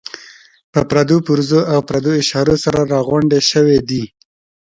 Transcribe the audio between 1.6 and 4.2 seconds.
او پردو اشارو سره راغونډې شوې دي.